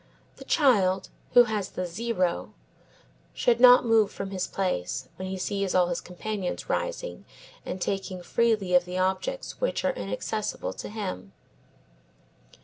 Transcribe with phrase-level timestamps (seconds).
[0.37, 2.55] The child who has the zero,
[3.35, 7.23] should not move from his place when he sees all his companions rising
[7.67, 11.33] and taking freely of the objects which are inaccessible to him.